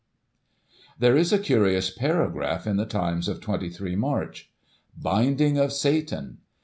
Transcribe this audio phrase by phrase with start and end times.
[0.97, 6.39] There is a curious paragraph in the Times of 23 March r" Binding of Satan.